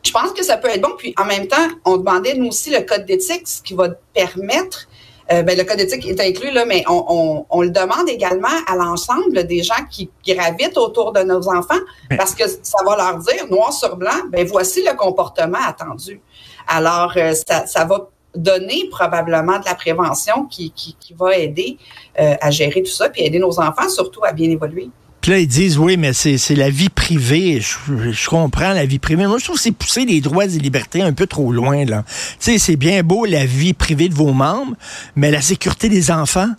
je 0.03 0.11
pense 0.11 0.31
que 0.33 0.43
ça 0.43 0.57
peut 0.57 0.69
être 0.69 0.81
bon. 0.81 0.93
Puis 0.97 1.13
en 1.17 1.25
même 1.25 1.47
temps, 1.47 1.67
on 1.85 1.97
demandait 1.97 2.35
nous 2.35 2.47
aussi 2.47 2.69
le 2.69 2.81
code 2.81 3.05
d'éthique, 3.05 3.47
ce 3.47 3.61
qui 3.61 3.73
va 3.73 3.89
permettre. 4.13 4.87
euh, 5.31 5.41
ben, 5.43 5.57
le 5.57 5.63
code 5.63 5.77
d'éthique 5.77 6.05
est 6.05 6.19
inclus 6.19 6.51
là, 6.51 6.65
mais 6.65 6.83
on, 6.87 7.05
on, 7.07 7.45
on 7.49 7.61
le 7.61 7.69
demande 7.69 8.09
également 8.09 8.47
à 8.67 8.75
l'ensemble 8.75 9.45
des 9.45 9.63
gens 9.63 9.83
qui 9.89 10.09
gravitent 10.27 10.77
autour 10.77 11.13
de 11.13 11.21
nos 11.21 11.47
enfants, 11.49 11.79
parce 12.17 12.35
que 12.35 12.43
ça 12.47 12.83
va 12.85 12.97
leur 12.97 13.17
dire 13.19 13.47
noir 13.49 13.71
sur 13.71 13.95
blanc, 13.95 14.11
ben 14.29 14.45
voici 14.45 14.83
le 14.83 14.93
comportement 14.95 15.59
attendu. 15.65 16.21
Alors 16.67 17.13
euh, 17.15 17.33
ça, 17.47 17.65
ça 17.67 17.85
va 17.85 18.09
donner 18.35 18.87
probablement 18.89 19.59
de 19.59 19.65
la 19.65 19.75
prévention 19.75 20.45
qui, 20.45 20.71
qui, 20.71 20.95
va 21.17 21.37
aider 21.37 21.77
euh, 22.19 22.35
à 22.41 22.49
gérer 22.51 22.81
tout 22.81 22.91
ça, 22.91 23.09
puis 23.09 23.23
aider 23.23 23.39
nos 23.39 23.59
enfants 23.59 23.89
surtout 23.89 24.23
à 24.23 24.31
bien 24.31 24.49
évoluer. 24.49 24.89
Puis 25.21 25.31
là, 25.31 25.39
ils 25.39 25.47
disent, 25.47 25.77
oui, 25.77 25.95
mais 25.95 26.11
c'est 26.11 26.55
la 26.55 26.69
vie 26.69 26.89
privée. 26.89 27.61
Je, 27.61 28.11
je 28.11 28.29
comprends 28.29 28.73
la 28.73 28.85
vie 28.85 28.99
privée. 28.99 29.25
Moi, 29.25 29.37
je 29.37 29.45
trouve 29.45 29.55
que 29.55 29.61
c'est 29.61 29.71
pousser 29.71 30.03
les 30.03 30.19
droits 30.19 30.43
et 30.43 30.49
libertés 30.49 31.01
un 31.01 31.13
peu 31.13 31.27
trop 31.27 31.53
loin. 31.53 31.85
là. 31.85 32.03
Tu 32.07 32.51
sais, 32.51 32.57
c'est 32.57 32.75
bien 32.75 33.03
beau 33.03 33.23
la 33.23 33.45
vie 33.45 33.73
privée 33.73 34.09
de 34.09 34.13
vos 34.13 34.33
membres, 34.33 34.75
mais 35.15 35.31
la 35.31 35.41
sécurité 35.41 35.87
des 35.87 36.11
enfants, 36.11 36.49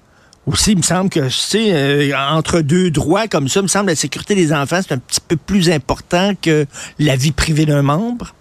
aussi, 0.47 0.73
il 0.73 0.78
me 0.78 0.83
semble 0.83 1.09
que, 1.11 1.21
tu 1.21 1.31
sais, 1.31 1.73
euh, 1.73 2.12
entre 2.16 2.61
deux 2.61 2.90
droits 2.90 3.28
comme 3.28 3.49
ça, 3.49 3.61
il 3.61 3.64
me 3.64 3.69
semble 3.69 3.87
que 3.87 3.93
la 3.93 3.97
sécurité 3.97 4.35
des 4.35 4.52
enfants, 4.52 4.81
c'est 4.83 4.95
un 4.95 4.99
petit 4.99 5.21
peu 5.26 5.37
plus 5.37 5.71
important 5.71 6.33
que 6.40 6.66
la 6.99 7.16
vie 7.16 7.33
privée 7.33 7.66
d'un 7.66 7.83
membre. 7.83 8.35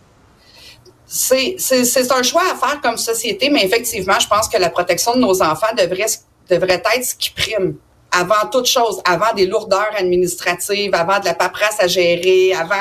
C'est 1.15 1.55
c'est- 1.59 1.85
c'est 1.85 2.11
un 2.11 2.23
choix 2.23 2.41
à 2.51 2.55
faire 2.55 2.81
comme 2.81 2.97
société, 2.97 3.49
mais 3.51 3.63
effectivement, 3.63 4.19
je 4.19 4.27
pense 4.27 4.47
que 4.49 4.57
la 4.57 4.71
protection 4.71 5.13
de 5.13 5.19
nos 5.19 5.43
enfants 5.43 5.73
devrait, 5.77 6.07
devrait 6.49 6.81
être 6.95 7.05
ce 7.05 7.13
qui 7.15 7.29
prime. 7.29 7.75
Avant 8.11 8.47
toute 8.51 8.65
chose, 8.65 8.99
avant 9.05 9.31
des 9.35 9.45
lourdeurs 9.45 9.91
administratives, 9.95 10.93
avant 10.95 11.19
de 11.19 11.25
la 11.25 11.35
paperasse 11.35 11.77
à 11.79 11.87
gérer, 11.87 12.53
avant, 12.53 12.75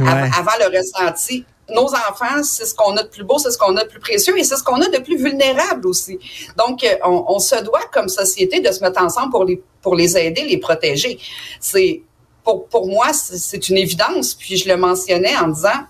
Ouais. 0.00 0.08
avant, 0.10 0.30
avant 0.40 0.56
le 0.60 0.78
ressenti. 0.78 1.44
Nos 1.70 1.88
enfants, 1.94 2.42
c'est 2.42 2.66
ce 2.66 2.74
qu'on 2.74 2.94
a 2.96 3.02
de 3.02 3.08
plus 3.08 3.24
beau, 3.24 3.38
c'est 3.38 3.50
ce 3.50 3.56
qu'on 3.58 3.74
a 3.76 3.84
de 3.84 3.88
plus 3.88 4.00
précieux 4.00 4.36
et 4.38 4.44
c'est 4.44 4.56
ce 4.56 4.62
qu'on 4.62 4.80
a 4.82 4.88
de 4.88 4.98
plus 4.98 5.16
vulnérable 5.16 5.86
aussi. 5.86 6.18
Donc, 6.58 6.84
euh, 6.84 6.94
on, 7.04 7.24
on 7.28 7.38
se 7.38 7.56
doit 7.64 7.84
comme 7.92 8.08
société 8.08 8.60
de 8.60 8.70
se 8.70 8.80
mettre 8.82 9.02
ensemble 9.02 9.30
pour 9.30 9.44
les, 9.44 9.62
pour 9.80 9.94
les 9.94 10.16
aider, 10.18 10.42
les 10.42 10.58
protéger. 10.58 11.18
C'est 11.60 12.02
pour, 12.44 12.68
pour 12.68 12.86
moi, 12.86 13.12
c'est 13.12 13.68
une 13.68 13.78
évidence. 13.78 14.34
Puis 14.34 14.56
je 14.56 14.68
le 14.68 14.76
mentionnais 14.76 15.36
en 15.36 15.48
disant, 15.48 15.80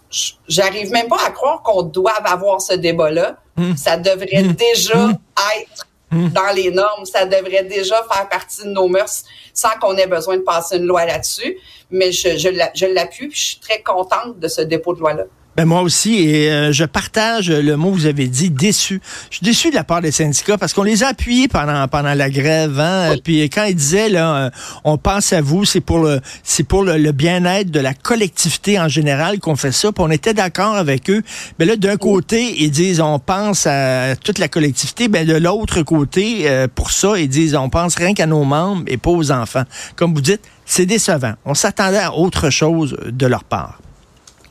j'arrive 0.48 0.90
même 0.90 1.08
pas 1.08 1.18
à 1.26 1.30
croire 1.30 1.62
qu'on 1.62 1.82
doive 1.82 2.22
avoir 2.24 2.60
ce 2.62 2.74
débat-là. 2.74 3.36
Ça 3.76 3.96
devrait 3.96 4.44
déjà 4.44 5.10
être 5.56 5.86
dans 6.10 6.54
les 6.54 6.70
normes. 6.70 7.04
Ça 7.06 7.26
devrait 7.26 7.64
déjà 7.64 7.96
faire 8.10 8.28
partie 8.28 8.62
de 8.62 8.68
nos 8.68 8.88
mœurs 8.88 9.24
sans 9.52 9.70
qu'on 9.80 9.96
ait 9.96 10.06
besoin 10.06 10.36
de 10.36 10.42
passer 10.42 10.76
une 10.76 10.86
loi 10.86 11.04
là-dessus. 11.04 11.58
Mais 11.90 12.12
je, 12.12 12.36
je 12.38 12.86
l'appuie 12.86 13.28
puis 13.28 13.38
je 13.38 13.46
suis 13.46 13.60
très 13.60 13.82
contente 13.82 14.38
de 14.38 14.48
ce 14.48 14.60
dépôt 14.60 14.94
de 14.94 15.00
loi-là. 15.00 15.24
Ben 15.56 15.66
moi 15.66 15.82
aussi, 15.82 16.16
et 16.16 16.50
euh, 16.50 16.72
je 16.72 16.84
partage 16.84 17.48
le 17.48 17.76
mot 17.76 17.92
que 17.92 17.94
vous 17.94 18.06
avez 18.06 18.26
dit, 18.26 18.50
déçu. 18.50 19.00
Je 19.30 19.36
suis 19.36 19.44
déçu 19.44 19.70
de 19.70 19.76
la 19.76 19.84
part 19.84 20.00
des 20.00 20.10
syndicats 20.10 20.58
parce 20.58 20.72
qu'on 20.72 20.82
les 20.82 21.04
a 21.04 21.08
appuyés 21.08 21.46
pendant 21.46 21.86
pendant 21.86 22.12
la 22.14 22.28
grève. 22.28 22.80
Hein? 22.80 23.14
Puis 23.22 23.42
quand 23.50 23.62
ils 23.62 23.76
disaient 23.76 24.08
là, 24.08 24.36
euh, 24.36 24.50
on 24.82 24.98
pense 24.98 25.32
à 25.32 25.40
vous, 25.40 25.64
c'est 25.64 25.80
pour 25.80 26.00
le 26.00 26.20
c'est 26.42 26.64
pour 26.64 26.82
le, 26.82 27.12
bien-être 27.12 27.70
de 27.70 27.78
la 27.78 27.94
collectivité 27.94 28.80
en 28.80 28.88
général 28.88 29.38
qu'on 29.38 29.54
fait 29.54 29.70
ça. 29.70 29.92
Puis 29.92 30.02
on 30.04 30.10
était 30.10 30.34
d'accord 30.34 30.74
avec 30.74 31.08
eux. 31.08 31.22
Mais 31.60 31.66
là, 31.66 31.76
d'un 31.76 31.96
côté, 31.96 32.56
ils 32.58 32.72
disent 32.72 33.00
on 33.00 33.20
pense 33.20 33.68
à 33.68 34.16
toute 34.16 34.40
la 34.40 34.48
collectivité. 34.48 35.06
Ben 35.06 35.24
de 35.24 35.36
l'autre 35.36 35.82
côté, 35.82 36.48
euh, 36.50 36.66
pour 36.72 36.90
ça, 36.90 37.16
ils 37.16 37.28
disent 37.28 37.54
on 37.54 37.68
pense 37.68 37.94
rien 37.94 38.12
qu'à 38.12 38.26
nos 38.26 38.42
membres 38.42 38.82
et 38.88 38.96
pas 38.96 39.10
aux 39.10 39.30
enfants. 39.30 39.64
Comme 39.94 40.14
vous 40.14 40.20
dites, 40.20 40.42
c'est 40.66 40.86
décevant. 40.86 41.34
On 41.44 41.54
s'attendait 41.54 41.98
à 41.98 42.12
autre 42.12 42.50
chose 42.50 42.96
de 43.06 43.26
leur 43.26 43.44
part. 43.44 43.78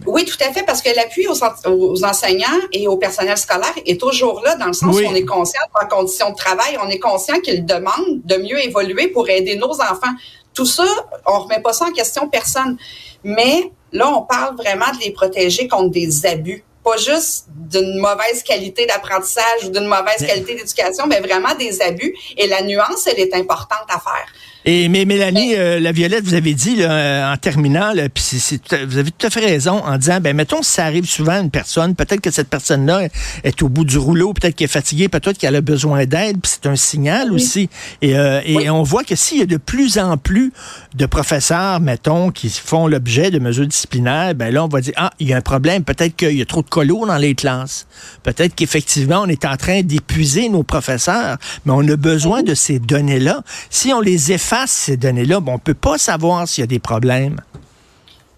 Oui, 0.05 0.25
tout 0.25 0.37
à 0.41 0.51
fait, 0.51 0.63
parce 0.63 0.81
que 0.81 0.89
l'appui 0.95 1.27
aux, 1.27 2.03
enseignants 2.03 2.47
et 2.71 2.87
au 2.87 2.97
personnel 2.97 3.37
scolaire 3.37 3.73
est 3.85 3.99
toujours 3.99 4.41
là, 4.43 4.55
dans 4.55 4.67
le 4.67 4.73
sens 4.73 4.95
où 4.95 5.05
on 5.05 5.15
est 5.15 5.25
conscient 5.25 5.61
en 5.81 5.87
conditions 5.87 6.31
de 6.31 6.35
travail, 6.35 6.77
on 6.83 6.89
est 6.89 6.99
conscient 6.99 7.39
qu'ils 7.39 7.65
demandent 7.65 8.21
de 8.23 8.35
mieux 8.37 8.63
évoluer 8.63 9.07
pour 9.07 9.29
aider 9.29 9.55
nos 9.55 9.73
enfants. 9.73 10.13
Tout 10.53 10.65
ça, 10.65 10.85
on 11.25 11.39
remet 11.39 11.61
pas 11.61 11.73
ça 11.73 11.85
en 11.85 11.91
question 11.91 12.27
personne. 12.29 12.77
Mais 13.23 13.71
là, 13.91 14.11
on 14.15 14.21
parle 14.21 14.55
vraiment 14.55 14.91
de 14.93 15.03
les 15.03 15.11
protéger 15.11 15.67
contre 15.67 15.91
des 15.91 16.25
abus 16.25 16.63
pas 16.83 16.97
juste 16.97 17.45
d'une 17.49 17.97
mauvaise 17.99 18.43
qualité 18.43 18.85
d'apprentissage 18.85 19.63
ou 19.65 19.69
d'une 19.69 19.85
mauvaise 19.85 20.25
qualité 20.25 20.55
d'éducation, 20.55 21.07
mais 21.07 21.21
vraiment 21.21 21.55
des 21.55 21.81
abus. 21.81 22.13
Et 22.37 22.47
la 22.47 22.61
nuance, 22.61 23.07
elle 23.07 23.19
est 23.19 23.33
importante 23.33 23.87
à 23.87 23.99
faire. 23.99 24.27
Et 24.65 24.87
mais 24.87 25.03
Mélanie, 25.03 25.55
euh, 25.55 25.79
la 25.81 25.91
Violette, 25.91 26.23
vous 26.23 26.35
avez 26.35 26.53
dit 26.53 26.77
là, 26.77 27.33
en 27.33 27.37
terminant, 27.37 27.91
puis 28.13 28.59
vous 28.87 28.97
avez 28.97 29.11
tout 29.11 29.27
à 29.27 29.29
fait 29.29 29.41
raison 29.41 29.83
en 29.83 29.97
disant, 29.97 30.19
ben 30.21 30.33
mettons 30.33 30.61
ça 30.61 30.85
arrive 30.85 31.05
souvent 31.05 31.33
à 31.33 31.39
une 31.39 31.51
personne, 31.51 31.95
peut-être 31.95 32.21
que 32.21 32.31
cette 32.31 32.47
personne-là 32.47 33.09
est 33.43 33.61
au 33.61 33.67
bout 33.67 33.83
du 33.83 33.97
rouleau, 33.97 34.31
peut-être 34.31 34.55
qu'elle 34.55 34.65
est 34.65 34.71
fatiguée, 34.71 35.09
peut-être 35.09 35.37
qu'elle 35.37 35.57
a 35.57 35.61
besoin 35.61 36.05
d'aide, 36.05 36.37
puis 36.41 36.53
c'est 36.53 36.69
un 36.69 36.77
signal 36.77 37.33
aussi. 37.33 37.69
Et, 38.01 38.17
euh, 38.17 38.39
et 38.45 38.69
on 38.69 38.83
voit 38.83 39.03
que 39.03 39.15
s'il 39.15 39.39
y 39.39 39.41
a 39.41 39.45
de 39.45 39.57
plus 39.57 39.97
en 39.97 40.15
plus 40.15 40.53
de 40.95 41.05
professeurs, 41.05 41.81
mettons, 41.81 42.31
qui 42.31 42.49
font 42.49 42.87
l'objet 42.87 43.31
de 43.31 43.39
mesures 43.39 43.67
disciplinaires, 43.67 44.33
ben 44.33 44.53
là 44.53 44.63
on 44.63 44.69
va 44.69 44.79
dire, 44.79 44.93
ah, 44.95 45.11
il 45.19 45.27
y 45.27 45.33
a 45.33 45.37
un 45.37 45.41
problème, 45.41 45.83
peut-être 45.83 46.15
qu'il 46.15 46.37
y 46.37 46.41
a 46.41 46.45
trop 46.45 46.61
de 46.61 46.69
colo 46.69 47.05
dans 47.05 47.17
les 47.17 47.35
classes, 47.35 47.85
peut-être 48.23 48.55
qu'effectivement 48.55 49.23
on 49.23 49.27
est 49.27 49.43
en 49.43 49.57
train 49.57 49.81
d'épuiser 49.81 50.47
nos 50.47 50.63
professeurs, 50.63 51.37
mais 51.65 51.73
on 51.75 51.85
a 51.89 51.97
besoin 51.97 52.43
de 52.43 52.53
ces 52.53 52.79
données-là. 52.79 53.43
Si 53.69 53.91
on 53.91 53.99
les 53.99 54.31
efface 54.31 54.52
ces 54.67 54.97
données-là, 54.97 55.39
on 55.45 55.53
ne 55.53 55.57
peut 55.57 55.73
pas 55.73 55.97
savoir 55.97 56.47
s'il 56.47 56.61
y 56.61 56.63
a 56.63 56.67
des 56.67 56.79
problèmes. 56.79 57.39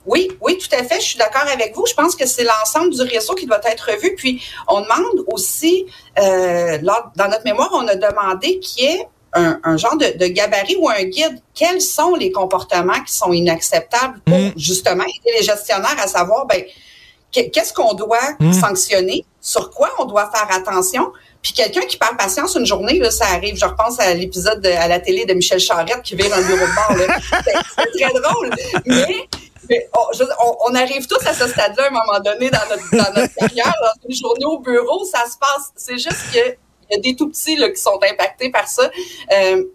Oui, 0.05 0.29
oui, 0.41 0.57
tout 0.57 0.73
à 0.75 0.83
fait. 0.83 0.99
Je 0.99 1.05
suis 1.05 1.17
d'accord 1.17 1.45
avec 1.51 1.75
vous. 1.75 1.85
Je 1.87 1.93
pense 1.93 2.15
que 2.15 2.27
c'est 2.27 2.43
l'ensemble 2.43 2.91
du 2.91 3.01
réseau 3.01 3.33
qui 3.33 3.47
doit 3.47 3.61
être 3.65 3.91
revu. 3.91 4.13
Puis, 4.15 4.41
on 4.67 4.81
demande 4.81 5.25
aussi, 5.27 5.87
euh, 6.19 6.77
dans 6.79 7.27
notre 7.27 7.43
mémoire, 7.43 7.71
on 7.73 7.87
a 7.87 7.95
demandé 7.95 8.59
qu'il 8.59 8.83
y 8.83 8.87
ait 8.87 9.07
un, 9.33 9.77
genre 9.77 9.97
de, 9.97 10.27
gabarit 10.27 10.77
ou 10.79 10.89
un 10.89 11.03
guide. 11.03 11.41
Quels 11.53 11.81
sont 11.81 12.15
les 12.15 12.31
comportements 12.31 13.01
qui 13.05 13.13
sont 13.13 13.33
inacceptables 13.33 14.19
pour 14.25 14.37
mm. 14.37 14.53
justement 14.55 15.03
aider 15.03 15.37
les 15.37 15.43
gestionnaires 15.43 15.97
à 15.99 16.07
savoir, 16.07 16.45
ben, 16.45 16.63
qu'est-ce 17.31 17.73
qu'on 17.73 17.93
doit 17.93 18.17
mm. 18.39 18.53
sanctionner, 18.53 19.25
sur 19.41 19.71
quoi 19.71 19.89
on 19.99 20.05
doit 20.05 20.31
faire 20.31 20.47
attention, 20.55 21.11
puis 21.45 21.53
quelqu'un 21.53 21.81
qui 21.81 21.97
perd 21.97 22.17
patience 22.17 22.55
une 22.55 22.65
journée, 22.65 22.97
là, 22.97 23.11
ça 23.11 23.27
arrive. 23.27 23.55
Je 23.55 23.65
repense 23.65 23.99
à 23.99 24.11
l'épisode 24.15 24.65
à 24.65 24.87
la 24.87 24.99
télé 24.99 25.25
de 25.25 25.33
Michel 25.35 25.59
Charette 25.59 26.01
qui 26.01 26.15
vire 26.15 26.33
un 26.33 26.41
bureau 26.41 26.65
de 26.65 26.73
bord. 26.73 27.17
C'est 27.75 27.99
très 27.99 28.19
drôle. 28.19 28.49
Mais, 29.69 29.87
on, 30.65 30.73
arrive 30.73 31.05
tous 31.05 31.23
à 31.23 31.35
ce 31.35 31.47
stade-là 31.47 31.83
à 31.83 31.87
un 31.87 31.91
moment 31.91 32.19
donné 32.19 32.49
dans 32.49 32.67
notre, 32.67 32.89
dans 32.91 33.21
notre 33.21 33.35
carrière. 33.35 33.75
Dans 33.79 34.09
une 34.09 34.15
journée 34.15 34.45
au 34.45 34.57
bureau, 34.57 35.05
ça 35.05 35.25
se 35.29 35.37
passe. 35.37 35.71
C'est 35.75 35.99
juste 35.99 36.17
qu'il 36.31 36.57
y 36.89 36.95
a 36.95 36.99
des 36.99 37.15
tout 37.15 37.29
petits 37.29 37.57
là, 37.57 37.69
qui 37.69 37.79
sont 37.79 37.99
impactés 38.11 38.49
par 38.49 38.67
ça. 38.67 38.89
Euh, 39.31 39.65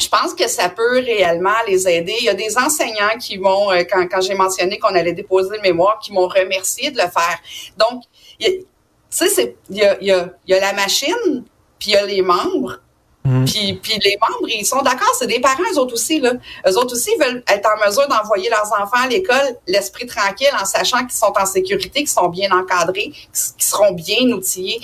je 0.00 0.08
pense 0.08 0.34
que 0.34 0.46
ça 0.46 0.68
peut 0.68 1.00
réellement 1.00 1.50
les 1.66 1.88
aider. 1.88 2.14
Il 2.20 2.26
y 2.26 2.28
a 2.28 2.34
des 2.34 2.56
enseignants 2.56 3.18
qui 3.20 3.38
vont, 3.38 3.72
euh, 3.72 3.82
quand, 3.90 4.06
quand 4.08 4.20
j'ai 4.20 4.34
mentionné 4.34 4.78
qu'on 4.78 4.94
allait 4.94 5.14
déposer 5.14 5.56
le 5.56 5.62
mémoire, 5.62 5.98
qui 5.98 6.12
m'ont 6.12 6.28
remercié 6.28 6.92
de 6.92 6.96
le 6.96 7.08
faire. 7.10 7.40
Donc, 7.76 8.04
il 8.38 8.64
tu 9.10 9.28
sais, 9.28 9.56
il 9.70 9.76
y 9.76 9.82
a, 9.82 10.02
y, 10.02 10.10
a, 10.10 10.28
y 10.46 10.54
a 10.54 10.60
la 10.60 10.72
machine, 10.72 11.44
puis 11.78 11.90
il 11.90 11.92
y 11.92 11.96
a 11.96 12.06
les 12.06 12.22
membres. 12.22 12.80
Mhm. 13.24 13.44
Puis, 13.44 13.74
puis 13.82 13.98
les 14.02 14.16
membres, 14.20 14.48
ils 14.48 14.64
sont 14.64 14.80
d'accord, 14.80 15.12
c'est 15.18 15.26
des 15.26 15.40
parents, 15.40 15.62
eux 15.74 15.78
autres 15.78 15.94
aussi. 15.94 16.20
Là. 16.20 16.32
Eux 16.66 16.78
autres 16.78 16.94
aussi 16.94 17.10
veulent 17.20 17.42
être 17.46 17.68
en 17.68 17.86
mesure 17.86 18.08
d'envoyer 18.08 18.48
leurs 18.48 18.72
enfants 18.72 19.04
à 19.04 19.08
l'école, 19.08 19.56
l'esprit 19.66 20.06
tranquille, 20.06 20.48
en 20.60 20.64
sachant 20.64 21.00
qu'ils 21.00 21.18
sont 21.18 21.32
en 21.38 21.44
sécurité, 21.44 22.00
qu'ils 22.00 22.08
sont 22.08 22.28
bien 22.28 22.50
encadrés, 22.50 23.12
qu'ils 23.12 23.64
seront 23.64 23.92
bien 23.92 24.30
outillés. 24.30 24.80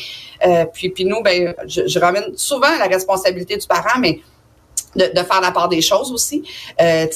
Euh, 0.47 0.67
puis, 0.67 0.91
puis 0.91 1.05
nous, 1.05 1.23
ben, 1.23 1.55
je, 1.67 1.87
je 1.87 1.99
ramène 1.99 2.37
souvent 2.37 2.77
la 2.79 2.87
responsabilité 2.87 3.57
du 3.57 3.67
parent, 3.67 3.99
mais 3.99 4.21
de, 4.97 5.11
de, 5.15 5.23
faire 5.25 5.41
la 5.41 5.51
part 5.51 5.69
des 5.69 5.81
choses 5.81 6.13
aussi. 6.13 6.43
Euh, 6.81 7.07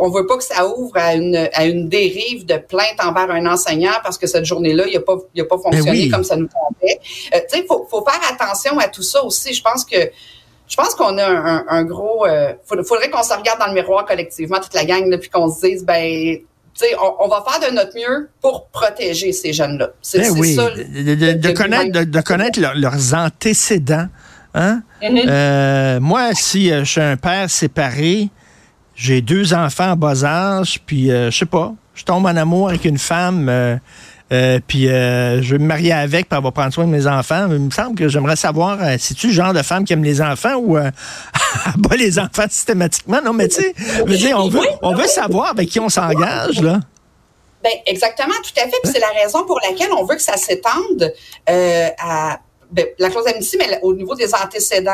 on 0.00 0.10
veut 0.10 0.26
pas 0.26 0.36
que 0.36 0.44
ça 0.44 0.66
ouvre 0.66 0.96
à 0.96 1.14
une, 1.14 1.48
à 1.52 1.66
une 1.66 1.88
dérive 1.88 2.46
de 2.46 2.56
plainte 2.56 2.98
envers 3.02 3.30
un 3.30 3.46
enseignant 3.46 3.92
parce 4.02 4.18
que 4.18 4.26
cette 4.26 4.44
journée-là, 4.44 4.84
il 4.86 4.94
n'a 4.94 5.00
pas, 5.00 5.16
il 5.34 5.40
a 5.42 5.44
pas 5.44 5.56
ben 5.56 5.62
fonctionné 5.62 6.08
comme 6.08 6.24
ça 6.24 6.36
nous 6.36 6.48
tombait. 6.48 6.98
Euh, 7.34 7.40
il 7.54 7.64
faut, 7.66 7.86
faut 7.90 8.04
faire 8.04 8.20
attention 8.30 8.78
à 8.78 8.88
tout 8.88 9.02
ça 9.02 9.24
aussi. 9.24 9.54
Je 9.54 9.62
pense 9.62 9.84
que 9.84 10.10
je 10.68 10.76
pense 10.76 10.94
qu'on 10.94 11.16
a 11.16 11.26
un, 11.26 11.64
un, 11.66 11.84
gros... 11.84 12.26
Euh, 12.26 12.52
faudrait 12.66 13.08
qu'on 13.08 13.22
se 13.22 13.32
regarde 13.32 13.58
dans 13.58 13.68
le 13.68 13.72
miroir 13.72 14.04
collectivement, 14.04 14.60
toute 14.60 14.74
la 14.74 14.84
gang, 14.84 15.08
depuis 15.10 15.30
qu'on 15.30 15.50
se 15.50 15.66
dise, 15.66 15.82
ben, 15.82 16.38
on, 17.00 17.24
on, 17.24 17.28
va 17.28 17.44
faire 17.48 17.70
de 17.70 17.74
notre 17.74 17.96
mieux 17.96 18.28
pour 18.40 18.66
protéger 18.66 19.32
ces 19.32 19.52
jeunes-là. 19.52 19.90
C'est 20.02 20.20
ben 20.20 20.32
oui. 20.38 20.54
ça. 20.54 20.70
De, 20.70 21.32
de, 21.32 21.50
connaître, 21.52 22.04
de, 22.04 22.20
connaître 22.20 22.60
leurs 22.60 23.14
antécédents. 23.14 24.08
Hein? 24.54 24.82
Mm-hmm. 25.02 25.24
Euh, 25.28 26.00
moi, 26.00 26.30
si 26.34 26.70
euh, 26.70 26.84
je 26.84 26.90
suis 26.90 27.00
un 27.00 27.16
père 27.16 27.50
séparé, 27.50 28.28
j'ai 28.94 29.20
deux 29.20 29.54
enfants 29.54 29.92
en 29.92 29.96
bas 29.96 30.24
âge, 30.24 30.80
puis 30.84 31.10
euh, 31.10 31.30
je 31.30 31.38
sais 31.38 31.46
pas, 31.46 31.74
je 31.94 32.04
tombe 32.04 32.26
en 32.26 32.36
amour 32.36 32.68
avec 32.68 32.84
une 32.84 32.98
femme, 32.98 33.46
puis 34.66 34.84
je 34.86 35.50
vais 35.50 35.58
me 35.58 35.66
marier 35.66 35.92
avec, 35.92 36.28
puis 36.28 36.36
elle 36.36 36.44
va 36.44 36.50
prendre 36.50 36.72
soin 36.72 36.86
de 36.86 36.90
mes 36.90 37.06
enfants. 37.06 37.48
Il 37.50 37.58
me 37.58 37.70
semble 37.70 37.96
que 37.96 38.08
j'aimerais 38.08 38.36
savoir 38.36 38.78
si 38.98 39.14
tu 39.14 39.28
le 39.28 39.32
genre 39.32 39.52
de 39.52 39.62
femme 39.62 39.84
qui 39.84 39.92
aime 39.92 40.04
les 40.04 40.20
enfants 40.20 40.56
ou 40.56 40.76
pas 41.88 41.96
les 41.96 42.18
enfants 42.18 42.46
systématiquement? 42.48 43.20
Non, 43.24 43.32
mais 43.32 43.48
tu 43.48 43.62
sais, 43.62 43.74
on 44.34 44.48
veut, 44.48 44.60
on 44.82 44.94
veut 44.94 45.06
savoir 45.06 45.50
avec 45.50 45.68
qui 45.68 45.80
on 45.80 45.88
s'engage, 45.88 46.60
là. 46.60 46.80
Ben, 47.62 47.72
exactement, 47.86 48.34
tout 48.44 48.60
à 48.60 48.62
fait. 48.62 48.76
Puis 48.84 48.92
c'est 48.92 49.00
la 49.00 49.20
raison 49.20 49.44
pour 49.44 49.58
laquelle 49.68 49.90
on 49.92 50.04
veut 50.04 50.14
que 50.14 50.22
ça 50.22 50.36
s'étende 50.36 51.12
à 51.48 52.38
ben, 52.70 52.86
la 52.98 53.08
clause 53.08 53.24
d'amnistie, 53.24 53.56
mais 53.56 53.78
au 53.82 53.94
niveau 53.94 54.14
des 54.14 54.34
antécédents, 54.34 54.92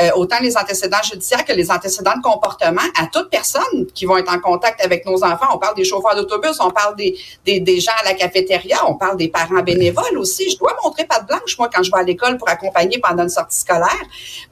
euh, 0.00 0.10
autant 0.14 0.36
les 0.40 0.56
antécédents 0.56 1.02
judiciaires 1.02 1.44
que 1.44 1.52
les 1.52 1.70
antécédents 1.70 2.16
de 2.16 2.22
comportement, 2.22 2.82
à 2.96 3.06
toute 3.06 3.30
personne 3.30 3.86
qui 3.94 4.06
vont 4.06 4.16
être 4.16 4.32
en 4.32 4.38
contact 4.38 4.80
avec 4.84 5.04
nos 5.04 5.24
enfants. 5.24 5.46
On 5.52 5.58
parle 5.58 5.74
des 5.74 5.84
chauffeurs 5.84 6.14
d'autobus, 6.14 6.60
on 6.60 6.70
parle 6.70 6.94
des, 6.94 7.18
des, 7.44 7.58
des, 7.58 7.80
gens 7.80 7.92
à 8.00 8.04
la 8.04 8.14
cafétéria, 8.14 8.78
on 8.88 8.94
parle 8.94 9.16
des 9.16 9.28
parents 9.28 9.62
bénévoles 9.62 10.18
aussi. 10.18 10.48
Je 10.50 10.56
dois 10.56 10.76
montrer 10.84 11.04
pas 11.04 11.20
de 11.20 11.26
blanche, 11.26 11.58
moi, 11.58 11.68
quand 11.72 11.82
je 11.82 11.90
vais 11.90 11.98
à 11.98 12.04
l'école 12.04 12.38
pour 12.38 12.48
accompagner 12.48 13.00
pendant 13.00 13.24
une 13.24 13.28
sortie 13.28 13.58
scolaire. 13.58 13.90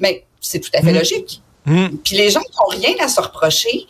Mais 0.00 0.24
c'est 0.40 0.58
tout 0.58 0.70
à 0.74 0.80
fait 0.80 0.92
mmh. 0.92 0.96
logique. 0.96 1.42
Mmh. 1.66 1.88
Puis 2.02 2.16
les 2.16 2.30
gens 2.30 2.40
qui 2.40 2.56
n'ont 2.58 2.76
rien 2.76 2.94
à 3.00 3.08
se 3.08 3.20
reprocher, 3.20 3.86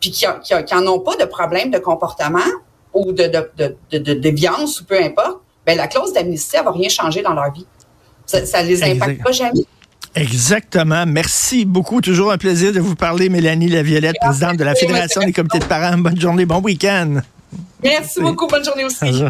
puis 0.00 0.10
qui 0.10 0.26
n'en 0.26 0.86
ont 0.86 1.00
pas 1.00 1.16
de 1.16 1.24
problème 1.24 1.70
de 1.70 1.78
comportement 1.78 2.38
ou 2.92 3.12
de, 3.12 3.24
de, 3.24 3.50
de, 3.56 3.76
de, 3.90 3.98
de 3.98 4.14
déviance 4.14 4.80
ou 4.80 4.84
peu 4.84 5.02
importe, 5.02 5.40
ben 5.66 5.76
la 5.76 5.88
clause 5.88 6.12
d'amnistie, 6.12 6.56
elle 6.56 6.64
va 6.64 6.72
rien 6.72 6.88
changer 6.88 7.22
dans 7.22 7.34
leur 7.34 7.52
vie. 7.52 7.66
Ça, 8.28 8.62
ne 8.62 8.68
les 8.68 8.82
impacte 8.82 9.22
pas 9.22 9.32
jamais. 9.32 9.64
Exactement. 10.14 11.04
Merci 11.06 11.64
beaucoup. 11.64 12.00
Toujours 12.00 12.32
un 12.32 12.38
plaisir 12.38 12.72
de 12.72 12.80
vous 12.80 12.94
parler, 12.94 13.28
Mélanie 13.28 13.68
Laviolette, 13.68 14.16
présidente 14.20 14.56
de 14.56 14.64
la 14.64 14.74
Fédération 14.74 15.22
des 15.22 15.32
comités 15.32 15.58
de 15.58 15.64
parents. 15.64 15.96
Bonne 15.98 16.20
journée, 16.20 16.44
bon 16.44 16.60
week-end. 16.60 17.20
Merci 17.82 18.20
beaucoup. 18.20 18.46
Bonne 18.46 18.64
journée 18.64 18.84
aussi. 18.84 19.24